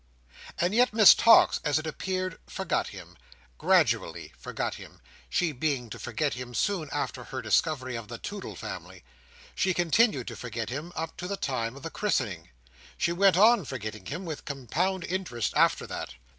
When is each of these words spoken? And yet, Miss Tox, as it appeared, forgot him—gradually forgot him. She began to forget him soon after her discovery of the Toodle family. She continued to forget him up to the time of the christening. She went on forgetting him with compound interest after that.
And 0.57 0.73
yet, 0.73 0.93
Miss 0.95 1.13
Tox, 1.13 1.59
as 1.63 1.77
it 1.77 1.85
appeared, 1.85 2.39
forgot 2.47 2.87
him—gradually 2.87 4.33
forgot 4.35 4.73
him. 4.73 4.99
She 5.29 5.51
began 5.51 5.91
to 5.91 5.99
forget 5.99 6.33
him 6.33 6.55
soon 6.55 6.89
after 6.91 7.25
her 7.25 7.39
discovery 7.39 7.95
of 7.95 8.07
the 8.07 8.17
Toodle 8.17 8.55
family. 8.55 9.03
She 9.53 9.75
continued 9.75 10.27
to 10.29 10.35
forget 10.35 10.69
him 10.71 10.91
up 10.95 11.17
to 11.17 11.27
the 11.27 11.37
time 11.37 11.75
of 11.75 11.83
the 11.83 11.91
christening. 11.91 12.49
She 12.97 13.11
went 13.11 13.37
on 13.37 13.63
forgetting 13.63 14.07
him 14.07 14.25
with 14.25 14.43
compound 14.43 15.03
interest 15.03 15.53
after 15.55 15.85
that. 15.85 16.15